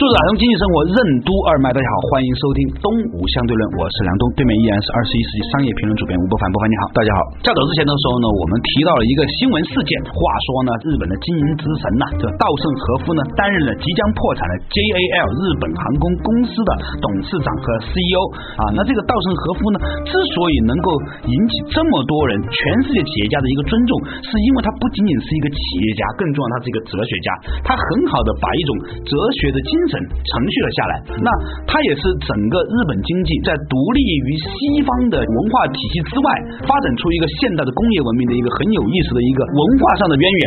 [0.00, 0.96] 做着打通经济生活任
[1.28, 7.20] 督二脉，大家好，欢迎收听东吴相对论，我是梁东，对面依然是二十一世纪商业评论主编吴伯凡，伯凡你好，大家好。
[7.44, 10.16] 较早之前的时候呢，我们提到了一个新闻事件，话
[10.48, 16.70] 说呢，日本的经营之神呐，这稻盛和夫呢，担任了即将破产的 JAL 日本航空公司的
[17.04, 18.16] 董事长和 CEO
[18.56, 18.72] 啊。
[18.72, 19.76] 那这个稻盛和夫呢，
[20.08, 20.96] 之所以能够
[21.28, 22.56] 引起这么多人全
[22.88, 27.28] 世界企业家的一个尊重，是因为他不仅仅是一个企业家，更重要，他是一个哲学家，
[27.68, 28.72] 他很好的把一种
[29.04, 29.12] 哲
[29.44, 30.92] 学的精神程序了下来。
[31.18, 31.28] 那
[31.66, 36.26] 它也是整个日本经济在独立于西方的文化体系之外，
[36.62, 40.42] 发展出一个现代的工业文明的一个很有意思的一个文化上的渊源。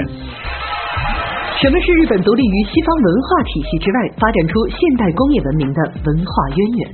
[1.62, 6.92] 什么是日本独立于西方文化体系之外，发展出现代工业文明的文化渊源？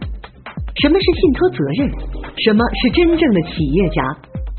[0.81, 1.89] 什么是信托责任？
[2.45, 4.01] 什么是真正的企业家？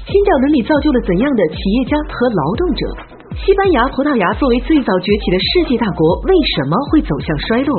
[0.07, 3.10] 新教伦理造就了怎样的企业家和劳动者？
[3.39, 7.73] 西班牙、葡萄牙作为最早崛起的世界大国，为什么会走向衰落？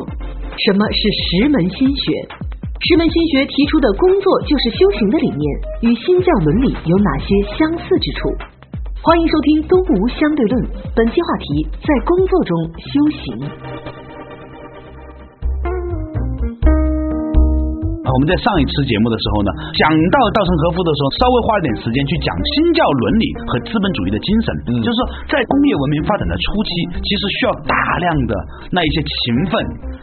[0.56, 2.24] 什么是石门心学？
[2.80, 5.44] 石门心学提出的工作就是修行的理念，
[5.84, 7.28] 与新教伦理有哪些
[7.60, 8.32] 相似之处？
[9.04, 10.56] 欢迎收听《东吴相对论》，
[10.96, 13.91] 本期话题在工作中修行。
[18.12, 28.34] 我们在上一次节目的时候呢，讲到稻盛和夫的时候，稍微花了点时间去讲新教伦理和资本主义的精神，嗯就是说在工业文明发展的初期，其实需要大量的
[28.74, 29.16] 那一些勤
[29.48, 29.54] 奋、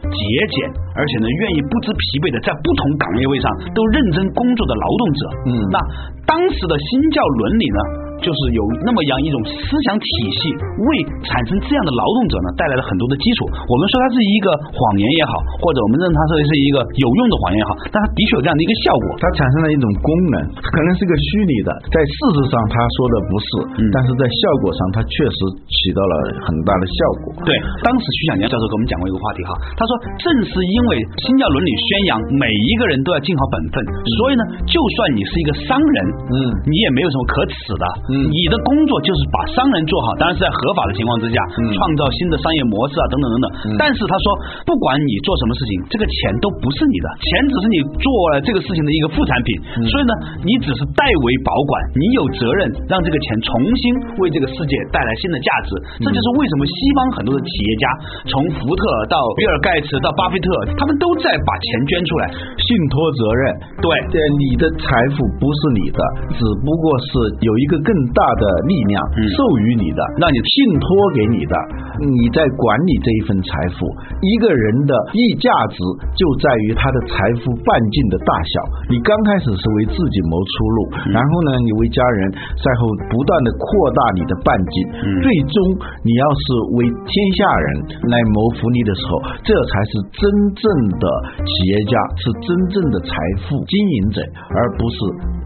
[0.08, 0.20] 节
[0.56, 0.56] 俭，
[0.96, 5.20] 而且呢愿意不知疲惫的在不同岗位上都认真工作的劳动者。
[5.44, 5.76] 嗯那
[6.24, 7.80] 当时的新教伦理呢？
[8.24, 10.06] 就是有那么样一种思想体
[10.38, 10.88] 系，为
[11.26, 13.46] 产生这样的劳动者呢带来了很多的基础。
[13.54, 19.18] 我们说它是一个谎言也好，或者我们认它是是一个有用的谎言也好，但它的确有这样的一个效果。
[19.18, 27.46] 它产生了一种功能，可能是个虚拟的，在事实上他说的不是，嗯但是在效果上它确实起到了很大的效果。
[27.46, 27.50] 对，
[27.82, 33.76] 当时徐小年教授给我们讲过一个话题哈，他说正是因为新教伦理宣扬每一个人都要尽好本分，
[34.18, 35.98] 所以呢，就算你是一个商人，
[36.30, 36.34] 嗯
[36.68, 38.28] 你也没有什么可耻的，嗯。
[38.28, 41.72] 你的工作就是把商人做好，当然是在合法的情况之下，嗯。
[41.72, 43.46] 创造新的商业模式啊，等等等等。
[43.80, 44.26] 但是他说，
[44.64, 49.48] 不管你做什么事情，这个钱都不是你的，钱只是你做了这个事情的一个副产品，
[49.80, 49.86] 嗯。
[49.88, 50.12] 所以呢，
[50.44, 53.82] 你只是代为保管，你有责任让这个钱重新
[54.24, 55.70] 为这个世界带来新的价值。
[56.00, 57.84] 这就是为什么西方很多的企业家，
[58.30, 62.24] 从福特到比尔盖茨到巴菲特，他们都在把钱捐出来。
[62.56, 63.42] 信托责任，
[63.82, 63.88] 对。
[64.08, 64.86] 对，你的财
[65.16, 66.00] 富不是你的，
[66.32, 67.08] 只不过是
[67.40, 71.54] 有一个更大的力量嗯授予你的，让你信托给你的，
[72.02, 73.86] 你在管理这一份财富。
[74.20, 75.76] 一个人的溢价值
[76.14, 78.52] 就在于他的财富半径的大小。
[78.90, 80.78] 你刚开始是为自己谋出路，
[81.08, 85.56] 嗯然后呢，你为家人，赛后不断的扩大你的半径，嗯最终
[86.04, 86.44] 你要是
[86.76, 87.68] 为天下人
[88.10, 90.22] 来谋福利的时候，这才是真
[90.54, 90.64] 正
[90.98, 91.04] 的
[91.42, 93.14] 企业家，是真正的财
[93.46, 94.20] 富经营者，
[94.54, 94.96] 而不是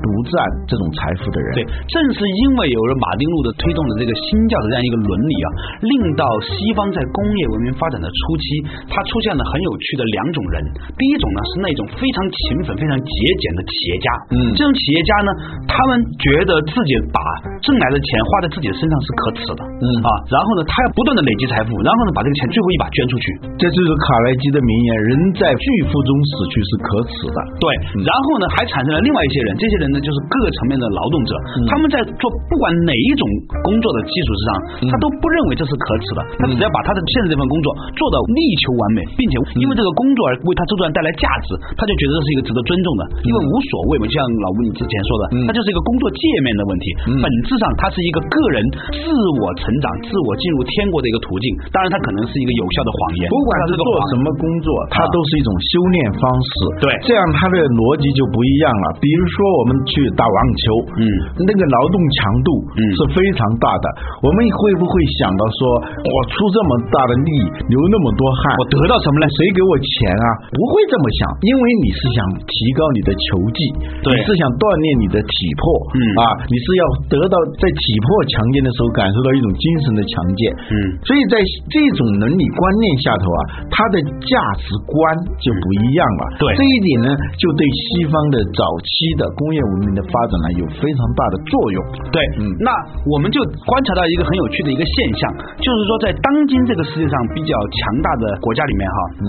[0.03, 0.35] 独占
[0.67, 1.55] 这种财富的人。
[1.57, 5.49] 对，正是因为有了马丁路德推动的这个新教的这样一个伦理啊，
[5.87, 8.45] 令到西方在工业文明发展的初期，
[8.91, 10.59] 它出现了很有趣的两种人。
[10.99, 15.31] 第一种呢是那种非常勤奋、非常节俭的企业家，嗯这种企业家呢，
[15.71, 17.19] 他们觉得自己把
[17.63, 27.39] 挣来的钱花在自己的身上是可耻的，嗯啊，然后呢，他要不断的累积财富，然后呢，把这个钱最后一把捐出去，这就是卡耐基的名言：“人在巨富中死去是可耻的。
[27.61, 27.67] 对，
[28.03, 31.31] 然后呢，还产生了另外一些人，这些人呢，就是各个层面的劳动者，
[31.69, 33.23] 他们在做不管哪一种
[33.69, 34.49] 工作的基础之上，
[34.89, 46.87] 他都不认为这是可耻的，他只要把他的现在这份工作做到力求完美，并且因为这个工作而为他周转带来价值，他就觉得这是一个值得尊重的，因为无所谓嘛，就像老吴你之前说的，它就是一个工作界面的问题，
[47.21, 48.59] 本质上它是一个个人
[48.97, 49.05] 自
[49.41, 56.51] 我成长、自我进入天国的一个途径，当然它可能是一个有效的谎言，不管是做什么工作，它都是一种修炼方式。
[56.81, 56.87] 对。
[57.03, 58.87] 这样它的逻辑就不一样了。
[59.03, 60.65] 比如说，我们去打网球，
[60.99, 61.05] 嗯，
[61.47, 63.87] 那个劳动强度嗯是非常大的。
[64.23, 65.59] 我们会不会想到说，
[66.05, 67.31] 我出这么大的力，
[67.71, 69.27] 流那么多汗，我得到什么呢？
[69.35, 70.27] 谁给我钱啊？
[70.53, 73.59] 不会这么想，因为你是想提高你的球技，
[74.05, 75.63] 对你是想锻炼你的体魄，
[75.95, 80.41] 嗯啊，你是要得到在体魄强健的时候感受到一种精神的强健，
[80.71, 81.41] 嗯所以在
[81.73, 83.41] 这种伦理观念下头啊，
[83.73, 84.97] 它的价值观
[85.41, 86.23] 就不一样了。
[86.39, 87.09] 对这一点呢，
[87.39, 91.79] 就对西方的早期的工业文明的发展呢有非常大的作用。
[92.13, 92.69] 对，嗯那
[93.09, 99.29] 我们就观察到一个很有趣的一个现象，就是说在当今这个世界上比较强大的国家里面哈，嗯，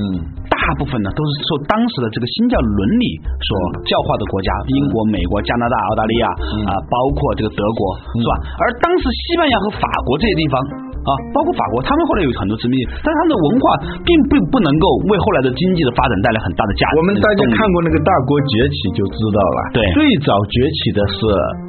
[0.52, 3.06] 大部分呢都是受当时的这个新教伦理
[3.40, 3.50] 所
[3.88, 4.50] 教化的国家，
[4.80, 6.28] 英国、美国、加拿大、澳大利亚
[6.68, 7.80] 啊、包括这个德国，
[8.18, 8.32] 是吧？
[8.60, 10.56] 而当时西班牙和法国这些地方。
[11.04, 13.64] 啊，包括法国，他们后来有很多殖民地，但是他们的文化
[14.08, 16.98] 并并不能够为后来的经济的发展带来很大的价值。
[16.98, 19.58] 我们大家看过那个大国崛起就知道了。
[19.76, 21.18] 对最早崛起的是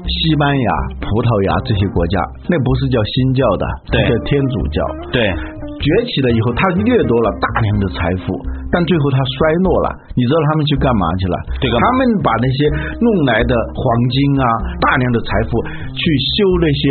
[0.07, 0.69] 西班牙、
[1.03, 2.17] 葡萄牙这些国家，
[2.47, 4.79] 那不是叫新教的，对叫天主教。
[5.11, 5.19] 对
[5.85, 8.33] 崛起了以后，他掠夺了大量的财富，
[8.73, 9.89] 但最后他衰落了。
[10.17, 11.37] 你知道他们去干嘛去了？
[11.61, 12.59] 他们把那些
[13.05, 14.45] 弄来的黄金啊，
[14.81, 15.61] 大量的财富
[15.93, 16.03] 去
[16.33, 16.83] 修那些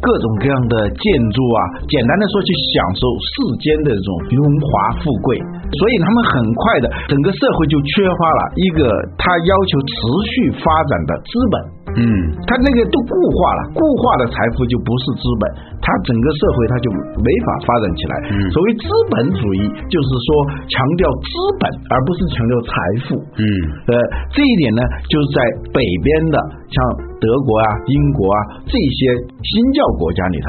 [0.00, 1.04] 各种各样的建
[1.36, 1.60] 筑啊，
[1.92, 4.70] 简单的说，去享受世间的这种荣华
[5.04, 5.36] 富贵。
[5.68, 8.88] 所以他们很快的，整个社会就缺乏了一个
[9.20, 9.94] 他要求持
[10.32, 10.32] 续
[10.64, 11.56] 发展的资本。
[11.98, 12.04] 嗯，
[12.46, 15.42] 他那个都固化了，固化的财富就不是资本，
[15.82, 16.86] 它整个社会它就
[17.18, 18.14] 没法发展起来。
[18.30, 20.28] 嗯所谓资本主义，就是说
[20.70, 21.28] 强调资
[21.58, 22.72] 本，而不是强调财
[23.02, 23.18] 富。
[23.36, 23.42] 嗯
[23.90, 23.92] 呃，
[24.30, 25.38] 这一点呢，就是在
[25.74, 26.36] 北边的
[26.70, 26.76] 像
[27.18, 28.98] 德国啊、英国啊这些
[29.42, 30.46] 新教国家里头，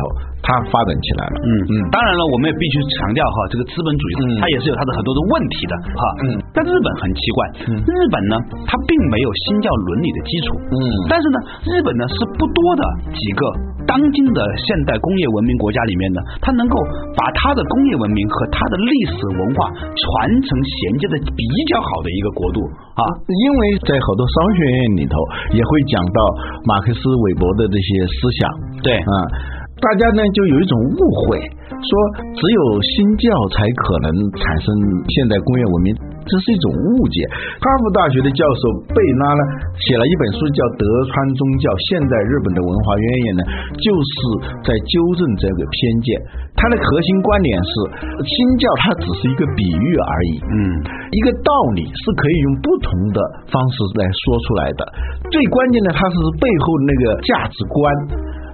[0.49, 1.35] 它发展起来了。
[1.45, 1.49] 嗯。
[1.69, 1.73] 嗯。
[1.93, 4.41] 当然了，我们也必须强调哈，这个资本主义嗯。
[4.41, 6.01] 它也是有它的很多的问题的哈。
[6.25, 6.25] 嗯。
[6.57, 7.71] 但日本很奇怪，嗯。
[7.85, 8.35] 日本呢，
[8.65, 10.77] 它并没有新教伦理的基础，嗯。
[11.05, 11.37] 但是呢，
[11.69, 12.81] 日本呢是不多的
[13.13, 13.41] 几个
[13.85, 16.75] 当今的现代工业文明国家里面呢，它能够
[17.13, 20.09] 把它的工业文明和它的历史文化传
[20.41, 22.65] 承衔接的比较好的一个国度
[22.97, 23.03] 啊。
[23.29, 25.15] 因为在好多商学院里头
[25.53, 26.19] 也会讲到
[26.65, 28.41] 马克思韦伯的这些思想，
[28.81, 28.93] 对。
[28.97, 29.13] 啊、
[29.79, 31.39] 大家呢就有一种误会，
[31.71, 31.91] 说
[32.35, 34.67] 只有新教才可能产生
[35.07, 35.95] 现代工业文明。
[36.29, 37.25] 这是一种误解。
[37.57, 38.61] 哈佛大学的教授
[38.93, 39.41] 贝拉呢，
[39.81, 43.41] 写了一本书叫《德川宗教：现代日本的文化渊源》呢，
[43.81, 44.13] 就是
[44.61, 46.13] 在纠正这个偏见。
[46.53, 47.71] 他的核心观点是，
[48.21, 50.33] 新教它只是一个比喻而已。
[50.53, 50.53] 嗯，
[51.17, 53.17] 一个道理是可以用不同的
[53.49, 54.81] 方式来说出来的。
[55.33, 57.81] 最关键的，它是背后那个价值观。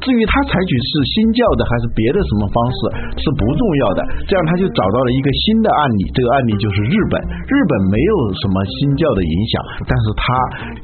[0.06, 2.78] 至于他采取是新教的还是别的什么方式
[3.18, 4.00] 是不重要的，
[4.30, 7.18] 这样他就找到了一个新的案例，这个案例就是日本。
[7.50, 9.54] 日本没有什么新教的影响，
[9.90, 10.24] 但是它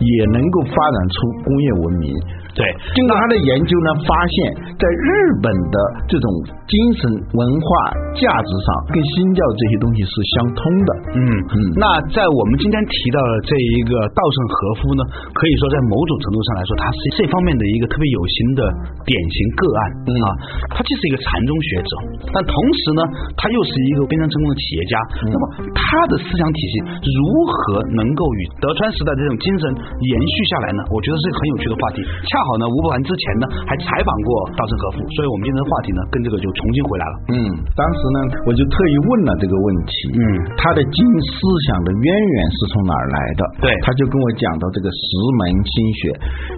[0.01, 1.15] 也能够发展出
[1.45, 2.09] 工业文明。
[2.51, 2.65] 对，
[2.97, 4.35] 经过他的研究呢，发现
[4.75, 5.07] 在日
[5.39, 5.77] 本的
[6.09, 6.27] 这种
[6.67, 7.67] 精神文化
[8.11, 10.89] 价值上，跟新教这些东西是相通的。
[11.15, 15.01] 嗯嗯那在我们今天提到的这一个稻盛和夫呢，
[15.31, 18.59] 可以说在某种程度上来说，他是这方面的一个特别有心的
[19.07, 20.27] 典型个案、嗯啊。
[20.71, 21.91] 他既是一个禅宗学者，
[22.31, 23.01] 但同时呢，
[23.35, 24.93] 他又是一个非常成功的企业家。
[25.27, 25.43] 那么
[25.73, 25.81] 他
[26.11, 26.73] 的思想体系
[27.03, 30.81] 如何能够与德川时代这种精神延续下来呢？
[30.93, 31.97] 我觉得是一个很有趣的话题。
[32.29, 37.15] 恰好呢，吴伯凡之前呢还采访过稻盛和夫，所以我们今天的话题呢跟这个就重新回来了。
[37.33, 37.35] 嗯，
[37.75, 39.93] 当时呢，我就特意问了这个问题。
[40.15, 40.23] 嗯
[40.57, 41.35] 他的经思
[41.67, 43.41] 想的渊源是从哪儿来的？
[43.61, 45.01] 对他就跟我讲到这个石
[45.39, 46.01] 门心学，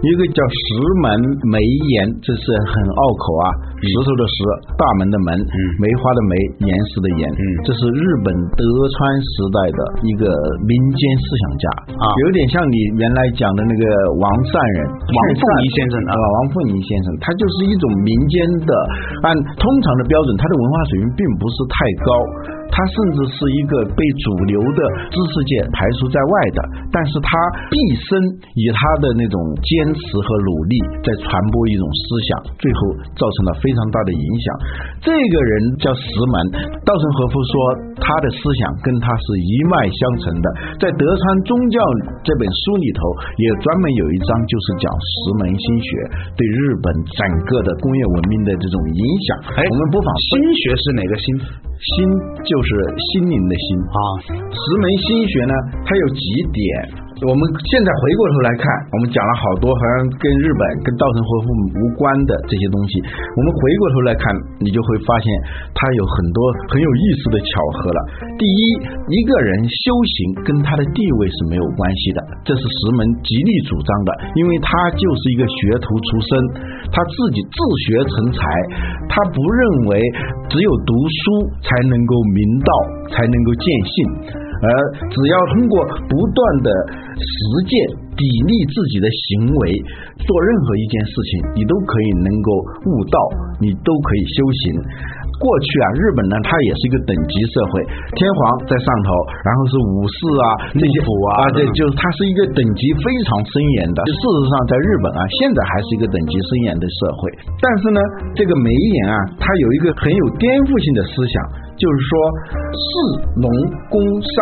[0.02, 0.60] 一个叫石
[1.00, 1.04] 门
[1.48, 3.46] 梅岩，这是很拗口啊，
[3.80, 4.36] 石头的石，
[4.74, 6.32] 大门的门，嗯梅花的梅，
[6.66, 7.42] 岩石的岩，嗯。
[7.62, 10.26] 这是日本德川时代的一个
[10.66, 11.64] 民间思想家
[11.94, 12.04] 啊。
[12.26, 13.84] 有点像你原来讲的那个
[14.18, 16.12] 王善人，王凤仪先生啊。
[16.14, 18.34] 啊，王凤仪先生，他就是一种民间
[18.64, 18.72] 的，
[19.26, 22.10] 按通常的标准，他的文化水平并不是太高，
[22.70, 24.80] 他甚至是一个被主流的
[25.10, 27.28] 知识界排除在外的，但是他
[27.70, 28.18] 毕生
[28.58, 32.28] 以他的那种坚持和努力在传播一种思想，
[32.58, 32.78] 最后
[33.14, 34.46] 造成了非常大的影响。
[35.04, 36.34] 这个人叫石门，
[36.82, 37.52] 稻盛和夫说
[38.00, 40.46] 他的思想跟他是一脉相承的，
[40.82, 41.78] 在《德川宗教》
[42.26, 43.00] 这本书里头
[43.38, 45.88] 也专门有一章就是讲石门心学
[46.34, 49.54] 对日本整个的工业文明的这种影响。
[49.54, 51.26] 哎我们不妨心学是哪个心
[51.74, 51.92] 心
[52.46, 53.98] 就是心灵的心啊？
[54.50, 56.62] 石门心学呢，它有几点，
[57.22, 57.40] 我们
[57.70, 61.46] 现在回过头来看，我们讲了好多好像跟日本、跟稻盛和夫
[61.78, 62.98] 无关的这些东西。
[63.06, 65.26] 我们回过头来看，你就会发现
[65.78, 66.38] 他有很多
[66.74, 67.46] 很有意思的巧
[67.78, 68.00] 合了。
[68.34, 68.60] 第一，
[69.14, 76.30] 一个人修行跟他的地位是没有关系的，这是石门极力主张的，因为他就是一个学徒出身，
[76.90, 77.56] 他自己自
[77.86, 78.42] 学成才，
[79.06, 80.02] 他不认为
[80.50, 81.22] 只有读书
[81.62, 82.70] 才能够明道，
[83.14, 83.96] 才能够见性。
[84.64, 84.68] 而
[85.12, 85.74] 只要通过
[86.08, 86.68] 不断的
[87.20, 87.36] 实
[87.68, 87.72] 践
[88.16, 89.62] 砥砺自己的行为，
[90.24, 92.48] 做任何一件事情，你都可以能够
[92.88, 93.18] 悟道，
[93.60, 94.64] 你都可以修行。
[95.34, 97.82] 过去啊，日本呢，它也是一个等级社会，
[98.14, 98.38] 天皇
[98.70, 99.10] 在上头，
[99.42, 100.46] 然后是武士啊，
[100.78, 103.98] 这些府啊，这就是它是一个等级非常森严的。
[104.06, 107.18] 事实上，在日本啊，现在还是一个等级森严的社会。
[107.58, 107.98] 但是呢，
[108.38, 111.34] 这个梅岩啊，它有一个很有颠覆性的思想，
[111.76, 112.10] 就是说
[112.72, 112.86] 士
[113.40, 113.46] 农
[113.90, 114.34] 工商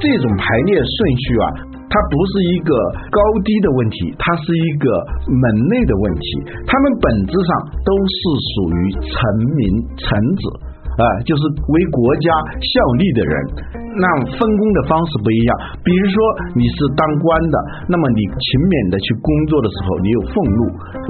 [0.00, 1.46] 这种排列顺序啊。
[1.94, 2.74] 它不是一个
[3.06, 4.90] 高低的问题，它是一个
[5.30, 6.26] 门类的问题。
[6.66, 7.48] 他们本质上
[7.86, 8.18] 都是
[8.50, 9.14] 属于臣
[9.54, 9.62] 民
[9.94, 10.42] 臣子
[10.94, 13.34] 啊，就是为国家效力的人。
[13.94, 15.50] 那分工的方式不一样。
[15.86, 16.16] 比如说
[16.58, 20.62] 你是当官的，那么你勤勉的去工作的时候，你有俸禄；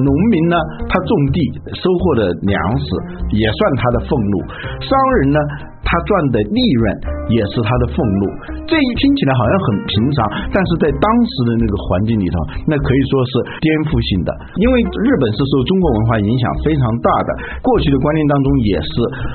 [0.05, 1.39] 农民呢，他种地
[1.81, 2.87] 收获的粮食
[3.33, 4.37] 也算他的俸禄；
[4.85, 5.41] 商人呢。
[5.85, 6.83] 他赚的利润
[7.29, 8.23] 也是他的俸禄，
[8.67, 10.19] 这一听起来好像很平常，
[10.51, 12.37] 但是在当时的那个环境里头，
[12.67, 14.31] 那可以说是颠覆性的。
[14.61, 18.93] 因为日本是受中国文化影响非常大的，过去的观念当中也是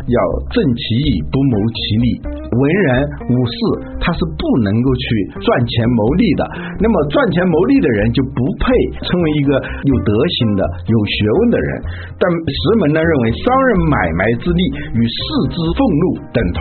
[0.10, 0.18] 要
[0.50, 2.08] 正其义不谋其利，
[2.50, 2.88] 文人
[3.29, 3.58] 武士
[4.01, 5.06] 他是不能够去
[5.46, 6.41] 赚钱谋利的。
[6.82, 8.65] 那么赚钱谋利的人就不配
[9.06, 9.53] 成为一个
[9.86, 11.13] 有德行的、有学
[11.46, 11.70] 问的人。
[12.18, 14.62] 但石门呢认为，商人买卖之利
[14.98, 15.22] 与士
[15.53, 16.06] 之俸禄。
[16.53, 16.60] 同，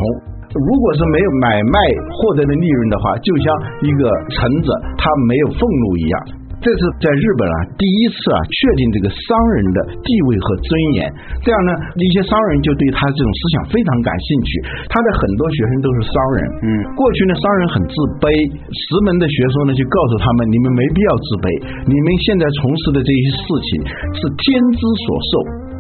[0.55, 1.77] 如果是没有买卖
[2.09, 3.47] 获得的利润的话，就像
[3.83, 6.17] 一个臣子他没有俸禄一样。
[6.59, 10.69] 这是在日本啊第一次啊确定这个商人的地位和尊
[10.99, 11.07] 严。
[11.39, 14.51] 这样呢，一些商人就对他这种思想非常感兴趣。
[14.91, 16.39] 他的很多学生都是商人。
[16.67, 16.67] 嗯，
[16.99, 18.27] 过去呢，商人很自卑，
[18.75, 21.47] 石门的学说呢就告诉他们，你们没必要自卑，
[21.87, 23.71] 你们现在从事的这些事情
[24.19, 24.43] 是天
[24.75, 25.33] 之所授。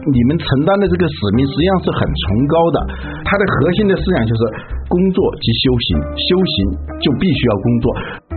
[0.06, 2.76] 你们承担的这个使命实际上是很崇高的，
[3.24, 4.40] 它的核心的思想就是
[4.88, 6.54] 工作即修行，修行
[7.02, 7.86] 就必须要工作。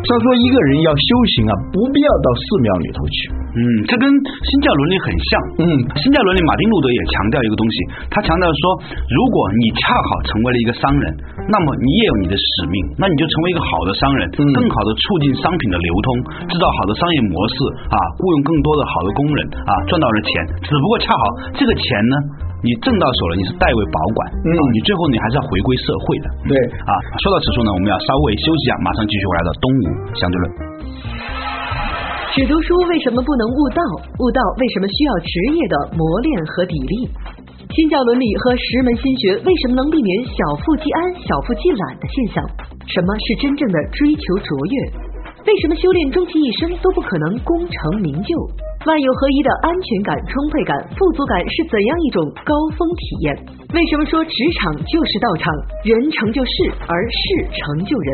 [0.01, 3.17] 他说一个人要修行啊，不必要到寺庙里头去。
[3.51, 5.29] 嗯，这跟新教伦理很像。
[5.61, 5.63] 嗯，
[5.99, 7.75] 新教伦理马丁路德也强调一个东西，
[8.11, 8.63] 他强调说，
[9.07, 11.03] 如果你恰好成为了一个商人，
[11.47, 16.07] 那么你也有你的使命，那你就成为一个好的商人，更好的促进商品的流通，
[16.49, 17.55] 制造好的商业模式
[17.93, 20.29] 啊，雇佣更多的好的工人啊，赚到了钱。
[20.65, 21.23] 只不过恰好
[21.55, 22.15] 这个钱呢，
[22.61, 26.25] 你挣到手了，你是代为保管，嗯，你最后你还是要回归社会的。
[26.45, 26.53] 对，
[26.85, 26.93] 啊，
[27.25, 30.45] 说到此处呢，我们要稍微休息一下，马上继续回来到东吴相对论。
[32.37, 33.81] 只读书为什么不能悟道？
[34.21, 37.09] 悟道为什么需要职业的磨练和砥砺？
[37.73, 42.45] 新教伦理和十门心学为什么能避免小富即安、小富即懒的现象？
[42.85, 44.75] 什么是真正的追求卓越？
[45.49, 48.31] 为什么修炼终其一生都不可能功成名就？
[48.83, 53.29] 万有合一的安全感、充沛感、富足感是怎样一种高峰体验？
[53.75, 55.53] 为什么说职场就是道场？
[55.85, 56.51] 人成就事，
[56.89, 57.21] 而事
[57.53, 58.09] 成就人。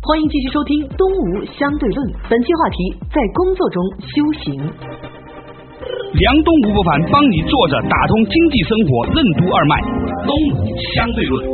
[0.00, 2.76] 欢迎继续收听《东吴相对论》，本期话题
[3.12, 4.56] 在工作中修行。
[6.16, 9.76] 梁东吴不凡帮你坐着打通经济生活任督二脉，
[10.24, 11.44] 《东吴相对论》。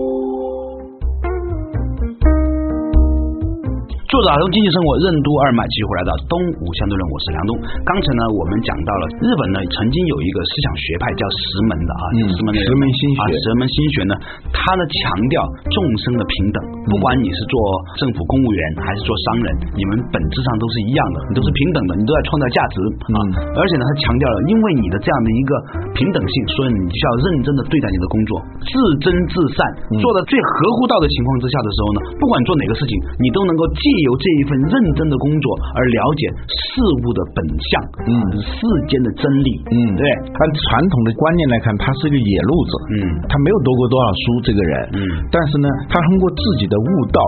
[4.19, 7.55] 作者儿童经济生活任督二脉，继续回来到东吴相对论，我是梁东。
[7.87, 11.39] 刚才呢，我们讲到了日本呢，曾经有一个思想学派叫石
[11.71, 14.13] 门的啊，石门石门心学啊，石门心学呢，
[14.51, 14.99] 它呢强
[15.31, 15.39] 调
[15.71, 16.59] 众生的平等，
[16.91, 17.55] 不管你是做
[18.03, 19.47] 政府公务员还是做商人，
[19.79, 22.83] 你们本质上都是一样的，你都是平等的，你都在创造价值
[23.15, 23.19] 啊。
[23.55, 25.51] 而且呢，他强调了，因为你的这样的一个
[25.95, 29.63] 平等性，所以你就要认真的对待你的工作，自真自善，
[30.03, 33.87] 做的最合乎道的情况之下的时候呢，不管做哪个事情，你都能够借。
[34.09, 35.45] 由这一份认真的工作
[35.77, 37.71] 而了解事物的本相，
[38.09, 38.57] 嗯，世
[38.89, 40.03] 间的真理，嗯，对。
[40.33, 42.97] 按传统的观念来看，他是一个野路子，嗯，
[43.29, 47.21] 他没有读过多少书，这个人，嗯，但是呢，他通过自己的悟道，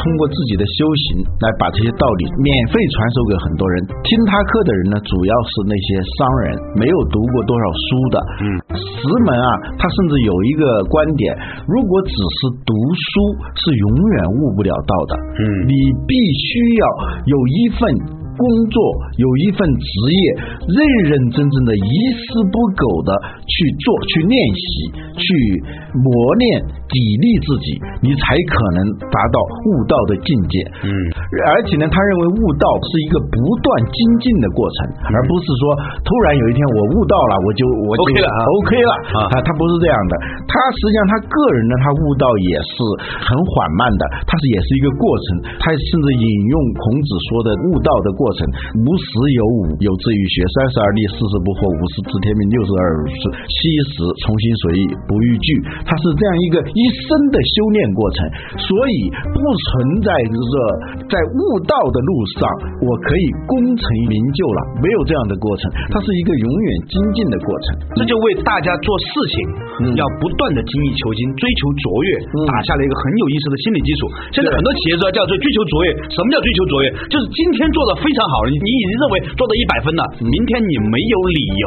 [0.00, 3.84] 通过自己的修行，来把这些道理免费传授给很多人。
[4.08, 8.46] 听他课的人呢，主要是那些商人，没有读过多少书的，嗯。
[8.72, 11.34] 石门啊，他甚至有一个观点，
[11.66, 13.10] 如果只是读书，
[13.58, 13.86] 是永
[14.16, 15.74] 远悟不了道的，嗯，你。
[16.06, 16.86] 必必须要
[17.26, 17.82] 有一份
[18.38, 18.78] 工作，
[19.18, 20.22] 有一份职业，
[20.70, 20.78] 认
[21.10, 23.10] 认真真的、一丝不苟的
[23.42, 23.52] 去
[23.82, 24.62] 做、去练习、
[25.18, 25.26] 去
[25.98, 26.06] 磨
[26.38, 30.54] 练砥砺自己，你才可能达到悟道的境界。
[30.84, 30.92] 嗯，
[31.48, 35.62] 而且呢，他认为悟道是一个不断精进的过程，而不是说
[36.04, 40.12] 突然有一天我悟道了，我就我就 OK 了啊 OK 了啊啊，他不是这样的。
[40.44, 42.74] 他实际上他个人呢，他悟道也是
[43.24, 45.26] 很缓慢的，他是也是一个过程。
[45.56, 48.44] 他甚至引用孔子说的悟道的过程：
[48.84, 53.56] 无时有五，有志于学，三十而立，四十不惑，五十知天命，六十而耳顺，七
[53.94, 55.48] 十从心所欲，不逾矩。
[55.86, 58.16] 他是这样一个一生的修炼过程，
[58.58, 58.96] 所以
[59.32, 59.70] 不存
[60.02, 60.54] 在就是说
[61.06, 62.42] 在悟道的路上
[62.82, 67.66] 我可以功成名就了，没有这样的过程，它是一个永远精进的过程。
[67.94, 69.36] 这就为大家做事情、
[69.82, 74.00] 嗯要不断的精益求精，追求卓越，嗯打下了一个很有意思的心理基础。
[74.32, 75.88] 现在很多企业都要叫做追求卓越。
[76.08, 76.86] 什么叫追求卓越？
[77.12, 81.66] 就是今天做的非常好了，你你已经认为做到一百分了，明天你没有理由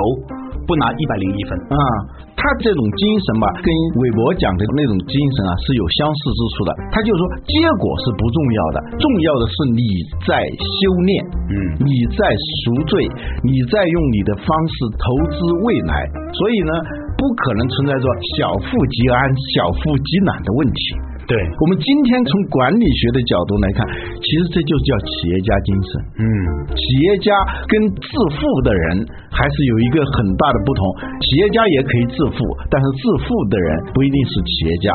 [0.65, 1.51] 不拿一百零一分。
[1.69, 1.77] 啊，
[2.17, 6.69] 他他这种精神吧，跟韦伯讲的那种精神啊是有相似之处的。
[6.93, 9.81] 他就说，结果是不重要的，重要的是你
[10.29, 10.77] 在修
[11.09, 12.21] 炼，嗯你在
[12.61, 13.01] 赎罪，
[13.41, 16.05] 你在用你的方式投资未来。
[16.37, 16.71] 所以呢，
[17.17, 18.05] 不可能存在着
[18.37, 19.17] 小富即安、
[19.57, 20.79] 小富即暖的问题。
[21.27, 23.81] 对，我们今天从管理学的角度来看，
[24.21, 25.89] 其实这就叫企业家精神。
[26.21, 26.25] 嗯，
[26.69, 27.33] 企业家
[27.65, 29.01] 跟致富的人
[29.33, 30.81] 还是有一个很大的不同。
[31.25, 32.37] 企业家也可以致富，
[32.69, 34.93] 但是致富的人不一定是企业家。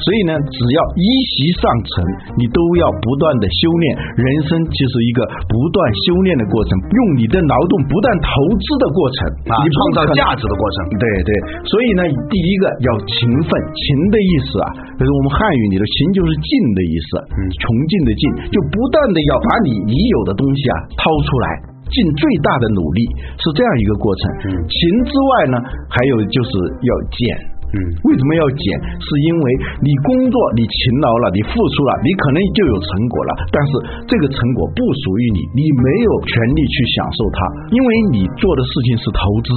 [0.00, 1.90] 所以呢，只要一息上乘，
[2.40, 3.84] 你都要不断的修炼。
[4.16, 5.76] 人生就是一个不断
[6.08, 9.18] 修炼的过程，用你的劳动不断投资的过程
[9.52, 11.30] 啊创造价值的过程对对，
[11.68, 12.02] 所以呢，
[12.32, 21.48] 第一个要勤奋，勤的意思啊，就是我们汉语里的勤就是尽的意思，嗯，穷尽的尽，就不断的要把你已有的东西啊掏出来。
[21.90, 23.02] 尽最大的努力
[23.34, 24.22] 是这样一个过程。
[24.46, 24.78] 嗯勤
[25.10, 25.58] 之外呢，
[25.90, 26.50] 还有就是
[26.86, 27.18] 要俭。
[27.70, 28.62] 嗯为什么要减？
[28.98, 29.44] 是因为
[29.84, 33.30] 你工作，你勤劳了，你付出了，你可能就有成果了。
[33.54, 33.70] 但是
[34.10, 37.38] 这个成果不属于你，你没有权利去享受它，
[37.70, 39.50] 因为你做的事情是投资，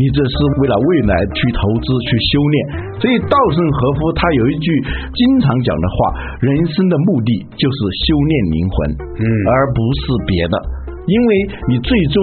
[0.00, 2.56] 你这是为了未来去投资去修炼。
[2.98, 4.66] 所以稻盛和夫他有一句
[5.12, 5.96] 经常讲的话：
[6.40, 8.76] 人生的目的就是修炼灵魂，
[9.20, 10.56] 嗯而不是别的。
[11.08, 11.30] 因为
[11.72, 12.16] 你最终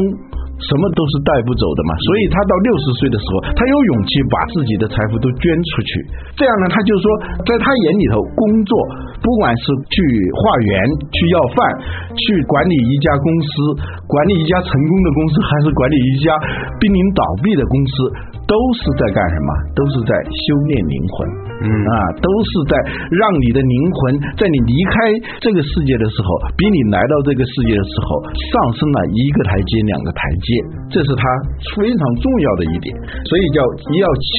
[0.66, 5.92] 什么都是带不走的嘛，所以他到六十岁的时候，他有勇气把自己的财富都捐出去。
[6.34, 7.06] 这样呢，他就说，
[7.46, 8.72] 在他眼里头，工作
[9.22, 9.98] 不管是去
[10.34, 10.74] 化缘、
[11.14, 11.58] 去要饭、
[12.18, 13.52] 去管理一家公司、
[14.10, 16.34] 管理一家成功的公司，还是管理一家
[16.82, 17.94] 濒临倒闭的公司，
[18.46, 19.50] 都是在干什么？
[19.76, 21.16] 都是在修炼灵魂。
[21.62, 21.68] 嗯。
[21.86, 22.74] 啊，都是在
[23.10, 23.98] 让你的灵魂
[24.38, 24.94] 在你离开
[25.42, 30.48] 这个世界的时候，比你来到这个世界的时候上升了一个台阶、两个台阶，
[30.94, 31.24] 这是他
[31.78, 32.94] 非常重要的一点。
[33.26, 34.34] 所以叫一要勤，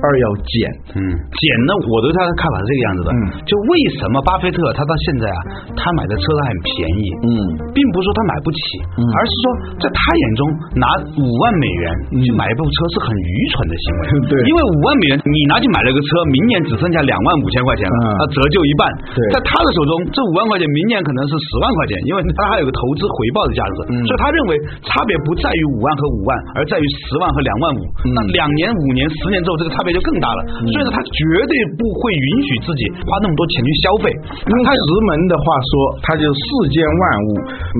[0.00, 0.52] 二要俭。
[0.96, 3.20] 嗯，俭呢，我对他的看法是这个样子的，嗯。
[3.46, 5.40] 就为什么巴菲特他到现在啊，
[5.76, 7.28] 他买的车他很便宜，嗯。
[7.72, 8.60] 并不是说他买不起，
[8.96, 9.00] 嗯。
[9.00, 9.44] 而是说
[9.80, 10.40] 在他眼中
[10.76, 10.84] 拿
[11.20, 11.84] 五万美元
[12.20, 14.00] 去买一部车是很愚蠢的行为。
[14.30, 18.82] 对因为五万美元你拿去买了个车，明年只剩下两万五千块钱了，嗯那折旧一半。
[19.14, 24.50] 对在他的手中，这五万块钱明年可能是十万块钱，因为他还有个投资回报的价值，嗯所以他认为
[24.86, 27.82] 差别不在于五万和五万，而在于十万和两万五。
[28.06, 30.40] 嗯那两年、五年、十年之后，这个差别就更大了。
[30.72, 34.08] 所以说，他绝对不会允许自己花那么多钱去消费。
[34.46, 37.28] 用石门的话说，他就世间万物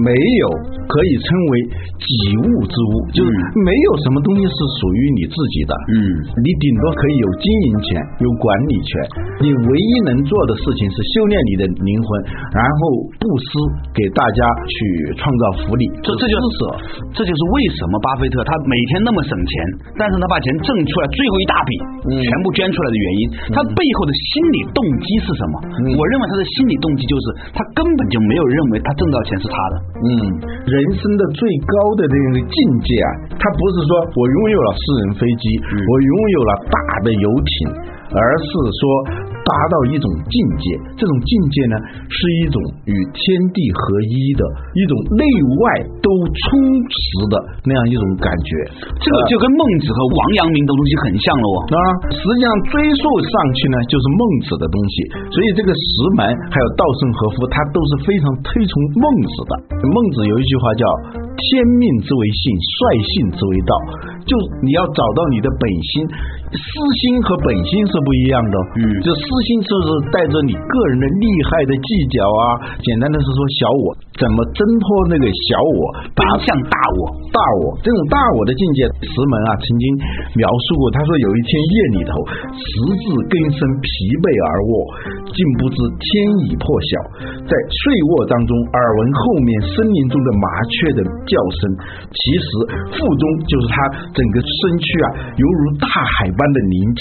[0.04, 0.46] 没有
[0.90, 1.52] 可以称为
[1.96, 3.28] 己物之物，就是
[3.64, 5.72] 没有什么东西是属于你自己的。
[5.94, 5.96] 嗯
[6.44, 7.88] 你顶多可以有经营权，
[8.20, 8.90] 有管理权。
[9.40, 12.06] 你唯一能做的事情是修炼你的灵魂，
[12.52, 12.80] 然后
[13.16, 13.46] 布施
[13.96, 14.76] 给大家去
[15.16, 15.84] 创造福利。
[16.04, 16.60] 这这就是舍。
[17.16, 19.52] 这就是为什么巴菲特他每天那么省钱，
[19.96, 21.70] 但是他把钱挣出来最后一大笔，
[22.08, 23.20] 嗯全部捐出来的原因。
[23.54, 25.54] 他背后的心理动机是什么？
[25.80, 29.74] 嗯我认为他的心理动机就是他根本就没有认为他挣到钱是他的。
[29.96, 30.10] 嗯，
[30.68, 33.08] 人生的最高的这个境界啊，
[33.40, 37.52] 他不是说我拥有了私人飞机，我拥有了大的游艇，
[38.10, 38.82] 而是说
[39.46, 40.64] 达到一种境界。
[40.98, 41.74] 这种境界呢，
[42.10, 42.56] 是一种
[42.88, 43.22] 与天
[43.54, 43.80] 地合
[44.10, 44.42] 一的
[44.74, 45.22] 一种内
[45.62, 45.62] 外
[46.02, 46.46] 都充
[46.90, 46.98] 实
[47.30, 48.50] 的那样一种感觉。
[48.98, 51.56] 这个就跟孟子和王阳明的东西很像了哦。
[51.70, 51.78] 啊，
[52.10, 54.94] 实际上追溯上去呢，就是孟子的东西，
[55.30, 55.86] 所以这个石
[56.18, 59.52] 门还有稻盛和夫，他都是非常推崇孟子的。
[59.78, 60.82] 孟子有一句话叫
[61.38, 61.44] “天
[61.78, 63.72] 命之为性，率性之为道”，
[64.26, 66.04] 就你要找到你的本心，
[66.50, 66.66] 私
[66.98, 68.54] 心和本心是不一样的。
[68.76, 72.42] 嗯就私心就是带着你个人的利害的计较啊，
[72.82, 73.86] 简单的是说小我
[74.18, 75.80] 怎么挣脱那个小我，
[76.12, 77.02] 奔向大我。
[77.30, 79.84] 大我这种大我的境界，石门啊曾经
[80.40, 82.12] 描述过，他说有一天夜里头，
[82.56, 83.88] 十字更生疲
[84.24, 84.72] 惫而卧，
[85.36, 86.06] 竟不知天
[86.48, 86.90] 已破晓，
[87.44, 91.60] 在睡卧当中，耳闻后面森林中的麻雀的叫声，
[92.08, 92.48] 其实
[92.96, 93.76] 腹中就是他
[94.16, 97.00] 整个身躯啊，犹如大海般的宁静，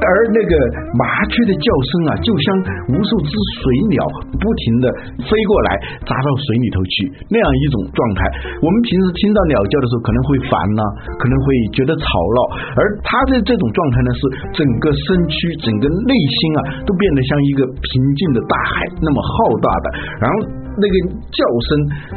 [0.00, 0.52] 而那个
[0.96, 2.46] 麻雀的叫声啊，就像
[2.88, 4.00] 无数只水鸟
[4.40, 4.88] 不停的
[5.28, 5.76] 飞过来，
[6.08, 8.20] 砸到水里头去，那样一种状态。
[8.64, 10.80] 我们平时听到鸟叫的时候，可能会烦呐、
[11.20, 11.46] 可能会
[11.76, 12.38] 觉得吵闹，
[12.80, 14.20] 而它的这种状态呢，是
[14.56, 20.34] 整个身躯、整个内心啊，都变得像一个平静的大海那么浩大的，然后
[20.80, 21.68] 那个叫声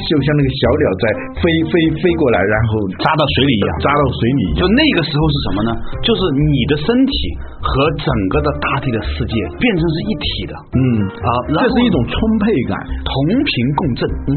[0.07, 1.03] 就像那个小鸟在
[1.37, 5.69] 飞飞飞过来，然后扎到水里一样扎到水里一样就那个时候是什么呢？
[6.01, 6.21] 就是
[6.53, 7.13] 你的身体
[7.61, 7.69] 和
[8.01, 11.29] 整个的大地的世界变成是一体的嗯啊，
[11.61, 12.75] 这是一种充沛感。
[13.05, 14.01] 同频共振。
[14.29, 14.33] 嗯，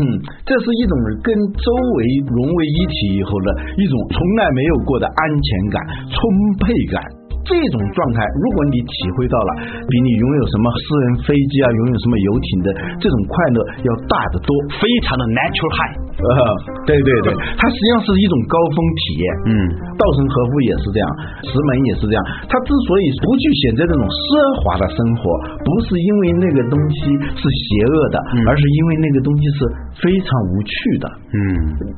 [0.47, 6.21] 这是一种跟周围融为一体以后的一种从来没有过的安全感、充
[6.61, 7.20] 沛感。
[7.51, 9.51] 这种状态，如果你体会到了，
[9.91, 12.69] 比你拥有什么私人飞机啊、拥有什么游艇的
[13.03, 14.49] 这种快乐要大得多。
[14.79, 15.95] 非常的 natural high，
[16.31, 16.41] 呃，
[16.85, 19.25] 对对对，它实际上是一种高峰体验。
[19.49, 19.53] 嗯，
[19.97, 21.07] 稻盛和夫也是这样，
[21.49, 22.21] 石门也是这样。
[22.45, 24.25] 他之所以不去选择这种奢
[24.61, 25.23] 华的生活，
[25.65, 26.99] 不是因为那个东西
[27.37, 28.17] 是邪恶的，
[28.49, 29.59] 而是因为那个东西是
[30.05, 31.07] 非常无趣的。
[31.31, 31.39] 嗯，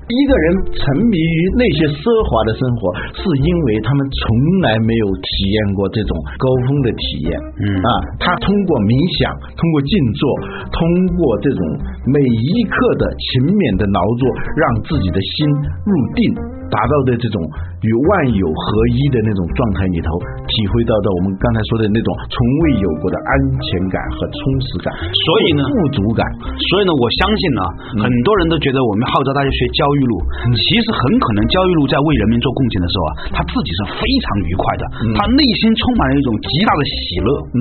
[0.07, 0.45] 一个人
[0.77, 2.81] 沉迷于那些奢华的生活，
[3.17, 4.23] 是因为他们从
[4.63, 7.33] 来没有体验过这种高峰的体验。
[7.65, 7.89] 嗯啊，
[8.21, 10.23] 他通过冥想，通过静坐，
[10.71, 10.79] 通
[11.17, 11.61] 过这种
[12.13, 15.47] 每一刻的勤勉的劳作，让自己的心
[15.85, 16.35] 入定，
[16.73, 17.37] 达到的这种
[17.85, 18.65] 与万有合
[18.97, 20.17] 一的那种状态里头，
[20.49, 23.31] 体会到的我们刚才说的那种从未有过的安
[23.61, 26.25] 全感和充实感，所以呢富足感。
[26.73, 27.61] 所以呢，我相信呢，
[28.01, 30.17] 很多人都觉得我们号召大家学焦裕禄，
[30.57, 34.83] 其实很可能焦裕禄在为人民做贡献的时候啊，他自己是非常愉快的，
[35.13, 37.29] 他内心充满了一种极大的喜乐。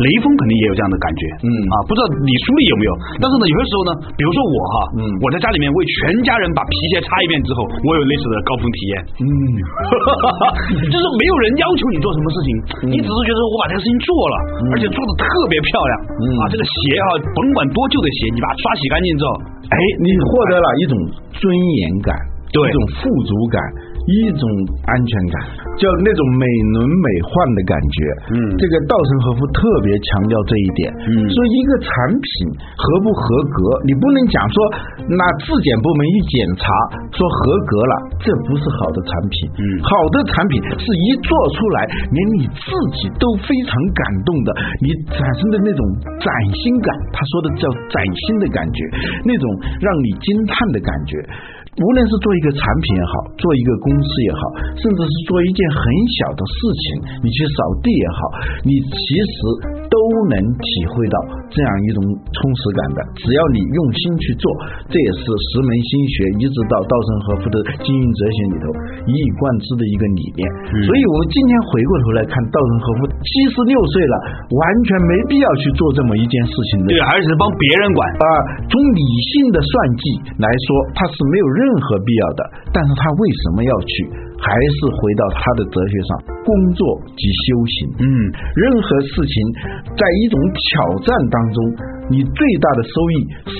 [0.00, 1.50] 雷锋肯定也有这样的感觉，嗯。
[1.52, 2.92] 啊，不知道李书立有没有？
[3.20, 5.02] 但是呢，有些时候呢，比如说我哈，嗯。
[5.20, 9.26] 我在家里面为全家人把皮鞋擦一遍之后，我有类似的高峰体验，嗯。
[10.88, 12.48] 就是没有人要求你做什么事情，
[12.94, 14.36] 你只是觉得我把这个事情做了，
[14.70, 16.24] 而且做的特别漂亮，嗯。
[16.40, 19.30] 啊，这个鞋啊，甭管多旧的鞋，你把它刷洗干净之后，
[19.68, 20.94] 哎，你获得了一种
[21.34, 22.14] 尊严感，
[22.54, 22.62] 对。
[22.62, 23.58] 一种富足感，
[24.06, 24.42] 一种
[24.86, 25.36] 安全感，
[25.74, 27.96] 叫那种美轮美奂的感觉。
[28.30, 30.80] 嗯这个稻盛和夫特别强调这一点。
[31.10, 32.26] 嗯说一个产品
[32.78, 34.56] 合不合格，你不能讲说
[35.10, 36.64] 那质检部门一检查
[37.10, 39.34] 说合格了，这不是好的产品。
[39.58, 41.78] 嗯好的产品是一做出来，
[42.14, 44.48] 连你自己都非常感动的，
[44.82, 45.82] 你产生的那种
[46.22, 48.78] 崭新感，他说的叫崭新的感觉，
[49.26, 49.44] 那种
[49.82, 51.18] 让你惊叹的感觉。
[51.76, 54.40] 无论是做一个产品也好，做一个公司也好，
[54.80, 55.84] 甚至是做一件很
[56.16, 56.84] 小的事情，
[57.20, 58.20] 你去扫地也好，
[58.64, 59.36] 你其实
[59.92, 59.96] 都
[60.32, 61.16] 能体会到
[61.52, 62.98] 这样一种充实感的。
[63.20, 64.48] 只要你用心去做，
[64.88, 68.64] 这也是石门心学一直到稻盛和夫的经营哲学里头
[69.04, 70.40] 一以贯之的一个理念。
[70.80, 74.14] 所以，我们今天回过头来看稻盛和夫七十六岁了，
[74.48, 76.96] 完全没必要去做这么一件事情的。
[76.96, 78.26] 对，而且是帮别人管，啊，
[78.64, 79.04] 从理
[79.36, 80.04] 性的算计
[80.40, 82.40] 来说，他是没有任何必要的。
[82.72, 83.92] 但是他为什么要去？
[84.36, 86.10] 还是回到他的哲学上，
[86.44, 86.84] 工作
[87.16, 87.76] 及修行。
[88.04, 88.04] 嗯，
[88.52, 89.34] 任何事情
[89.96, 90.64] 在一种挑
[91.08, 91.58] 战当中，
[92.12, 93.14] 你最大的收益
[93.48, 93.56] 是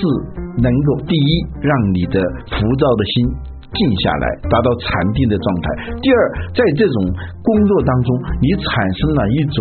[0.61, 1.31] 能够第一
[1.65, 3.25] 让你的浮躁的心
[3.73, 6.17] 静下来，达到禅定的状态；第二，
[6.53, 7.09] 在这种
[7.41, 8.69] 工作当中，你产
[9.01, 9.57] 生了一种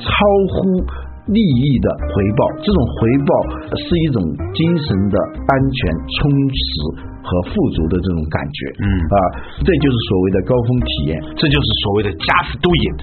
[0.00, 0.08] 超
[0.48, 0.80] 乎
[1.28, 3.30] 利益的回报，这种回报
[3.76, 4.18] 是一种
[4.56, 8.58] 精神的安全、充实和富足的这种感觉。
[8.78, 9.16] 嗯啊，
[9.64, 11.12] 这就是所谓的高峰体验。
[11.40, 12.96] 这就是所谓的 just do it，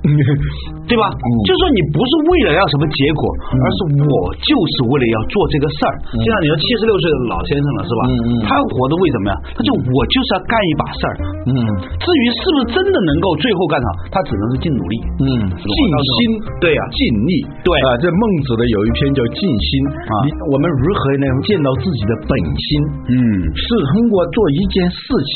[0.85, 1.09] 对吧？
[1.09, 5.93] 嗯就是说你不是为了要什么结果，而是我就是为了要做这个事儿。
[6.13, 8.01] 就像你说七十六岁的老先生了，是吧？
[8.07, 9.35] 嗯嗯他活的为什么呀？
[9.55, 11.15] 他就我就是要干一把事儿。
[11.49, 11.51] 嗯
[11.97, 14.95] 至于是不是真的能够最后干好，他只能是尽努力。
[15.25, 15.25] 嗯，
[15.57, 15.77] 尽
[16.17, 16.17] 心，
[16.61, 17.33] 对呀尽力，
[17.65, 22.67] 对啊，这孟子的有一篇叫《尽心》啊你我们如何能见到自己的本心？
[23.09, 23.15] 嗯
[23.55, 25.33] 是通过做一件事情，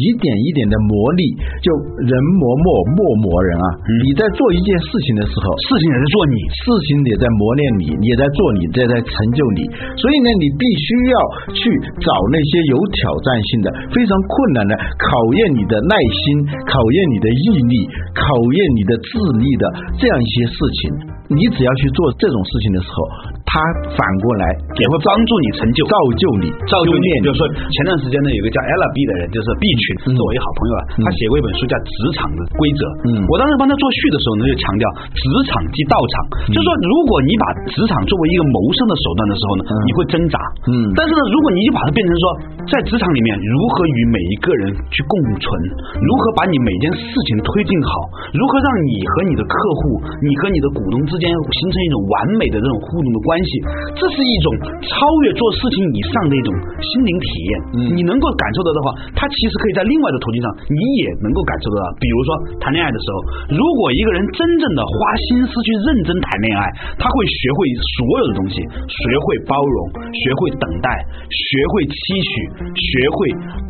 [0.00, 1.20] 一点一点的磨砺，
[1.60, 1.68] 就
[2.00, 2.10] 人
[2.40, 3.66] 磨磨，磨磨人啊。
[3.84, 9.68] 嗯你在做一件事情的时候，事情也在做你，事情也在磨练你，也在做你，也在成就你。
[10.00, 11.16] 所以呢，你必须要
[11.52, 11.60] 去
[12.00, 16.24] 找那些有挑战性的、非常困难的、考验你的耐心、
[16.64, 17.74] 考验你的毅力、
[18.16, 19.64] 考验你的智力的
[20.00, 20.80] 这样一些事情。
[21.32, 22.98] 你只要去做这种事情的时候，
[23.48, 23.56] 他
[23.96, 24.44] 反过来
[24.76, 27.06] 也会帮助你成就、造就你、造就你。
[27.24, 32.80] 比如说前段时间呢，有个叫 Ella B 的人，就是 B 群，是我一好朋友啊，他写过一本书叫《职场的规则》。
[33.08, 33.24] 嗯。
[33.24, 34.84] 我当时帮他做序的时候呢，就强调
[35.16, 36.14] 职场即道场，
[36.52, 40.36] 就是说，如果你把职场作为一个谋生的手段的时候呢，你会挣扎。
[40.68, 40.92] 嗯。
[40.92, 42.24] 但是呢，如果你就把它变成说，
[42.68, 45.48] 在职场里面如何与每一个人去共存，
[46.04, 47.90] 如何把你每件事情推进好，
[48.36, 53.50] 如何让你和你的客户、你和你的股东之间形成一种完美的这种互动的关系，
[53.98, 54.48] 这是一种
[54.82, 56.50] 超越做事情以上的一种
[56.80, 57.52] 心灵体验。
[57.74, 61.84] 嗯你能够感受到的话，它其实可以在另外的途径上，你也能够感受得到。
[62.00, 63.16] 比如说谈恋爱的时候，
[63.54, 64.92] 如果一个人真正的花
[65.28, 66.62] 心思去认真谈恋爱，
[66.98, 67.58] 他会学会
[67.96, 69.78] 所有的东西，学会包容，
[70.10, 70.88] 学会等待，
[71.30, 72.32] 学会期许，
[72.74, 73.16] 学会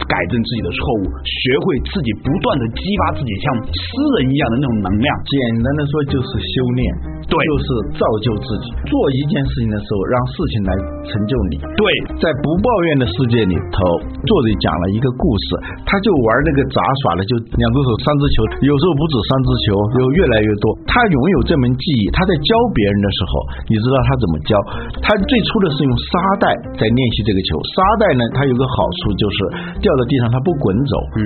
[0.08, 3.84] 改正自己的错误，学会自己不断的激发自己像诗
[4.18, 5.08] 人一样的那种能量。
[5.26, 6.84] 简单的说就是修炼，
[7.28, 7.66] 对就是
[7.98, 8.66] 造就自己。
[8.86, 10.72] 做一件事情的时候，让事情来
[11.08, 11.54] 成就你。
[11.74, 11.84] 对，
[12.22, 13.78] 在不抱怨的世界里头，
[14.26, 15.46] 作者讲了一个故事，
[15.88, 19.66] 他就玩那个杂耍的，就两只手三只球，有时候不止三只球，
[19.98, 20.66] 有越来越多。
[20.86, 23.32] 他拥有这门技艺，他在教别人的时候，
[23.66, 24.52] 你知道他怎么教？
[25.02, 27.58] 他最初的是用沙袋在练习这个球。
[27.74, 29.36] 沙袋呢，它有个好处就是
[29.80, 30.94] 掉到地上它不滚走。
[31.16, 31.22] 嗯。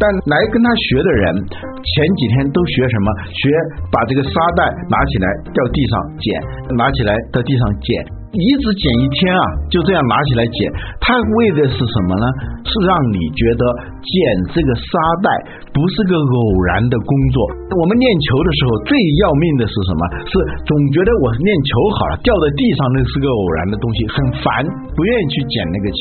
[0.00, 3.06] 但来跟他学的人，前几天都学什么？
[3.28, 3.52] 学
[3.92, 6.26] 把这个沙袋拿起来掉地上捡，
[6.72, 10.56] 拿起来到地上捡，一直捡一天啊，就这样拿起来捡。
[11.02, 12.26] 他为的是什么呢？
[12.62, 13.62] 是让你觉得
[13.98, 14.14] 捡
[14.54, 15.26] 这个沙袋
[15.74, 16.38] 不是个偶
[16.70, 17.36] 然的工作。
[17.74, 18.94] 我们练球的时候最
[19.26, 20.02] 要命的是什么？
[20.30, 24.14] 是总觉得我练球好了，掉在地上那是个偶然的东西，很
[24.46, 24.46] 烦，
[24.94, 25.98] 不愿意去捡那个球。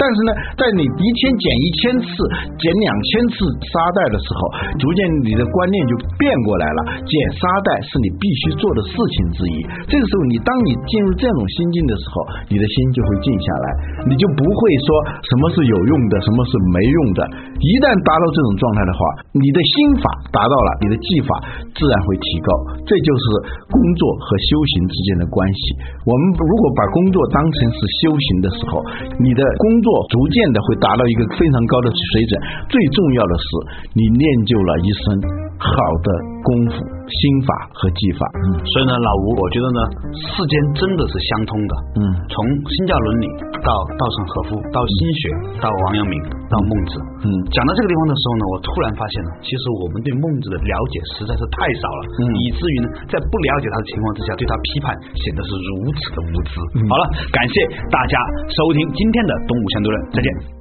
[0.00, 2.08] 但是呢，在你一天捡一千次、
[2.56, 3.36] 捡两千次
[3.68, 4.40] 沙袋的时候，
[4.80, 7.04] 逐渐你的观念就变过来了。
[7.04, 9.56] 捡沙袋是你必须做的事情之一。
[9.92, 12.14] 这个时候，你当你进入这种心静的时候，
[12.50, 13.66] 你的心就会静下来，
[14.08, 14.88] 你就不会说
[15.26, 17.20] 什么是有用的，什么是没用的。
[17.58, 19.00] 一旦达到这种状态的话，
[19.36, 21.30] 你的心法达到了，你的技法
[21.72, 22.48] 自然会提高。
[22.84, 23.24] 这就是
[23.68, 25.60] 工作和修行之间的关系。
[26.04, 28.80] 我们如果把工作当成是修行的时候，
[29.18, 32.32] 你的工作逐渐的会达到一个非常高的水准。
[32.68, 33.46] 最重要的是，
[33.96, 35.04] 你练就了一身
[35.58, 35.72] 好
[36.04, 36.08] 的
[36.46, 38.22] 功夫、心法和技法。
[38.46, 39.80] 嗯所以呢，老吴，我觉得呢，
[40.14, 41.72] 世间真的是相通的。
[41.98, 42.34] 嗯从
[42.70, 43.26] 新教伦理
[43.66, 45.20] 到稻盛和夫，到心学，
[45.58, 46.14] 到王阳明，
[46.46, 46.94] 到孟子。
[47.26, 56.52] 嗯讲到这个地方的时候呢，我突然发现了，其实我们对孟子的了解实在是太少了，嗯以至于呢，在不了解他的情况之下，对他批判显得是如此的无知。
[56.86, 57.02] 好了，
[57.34, 57.54] 感谢
[57.90, 58.14] 大家
[58.54, 60.55] 收听今天的东吴相对论，再见。